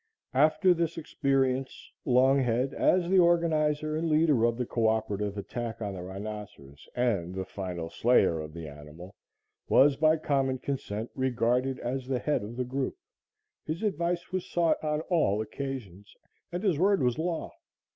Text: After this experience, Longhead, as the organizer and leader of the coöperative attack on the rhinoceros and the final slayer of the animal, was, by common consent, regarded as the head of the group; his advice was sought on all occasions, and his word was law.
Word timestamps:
After 0.33 0.73
this 0.73 0.97
experience, 0.97 1.91
Longhead, 2.07 2.73
as 2.73 3.07
the 3.07 3.19
organizer 3.19 3.95
and 3.95 4.09
leader 4.09 4.45
of 4.45 4.57
the 4.57 4.65
coöperative 4.65 5.37
attack 5.37 5.79
on 5.79 5.93
the 5.93 6.01
rhinoceros 6.01 6.89
and 6.95 7.35
the 7.35 7.45
final 7.45 7.87
slayer 7.91 8.39
of 8.39 8.51
the 8.51 8.67
animal, 8.67 9.13
was, 9.69 9.97
by 9.97 10.17
common 10.17 10.57
consent, 10.57 11.11
regarded 11.13 11.77
as 11.81 12.07
the 12.07 12.17
head 12.17 12.41
of 12.41 12.55
the 12.57 12.65
group; 12.65 12.97
his 13.63 13.83
advice 13.83 14.31
was 14.31 14.49
sought 14.49 14.83
on 14.83 15.01
all 15.01 15.39
occasions, 15.39 16.15
and 16.51 16.63
his 16.63 16.79
word 16.79 17.03
was 17.03 17.19
law. 17.19 17.51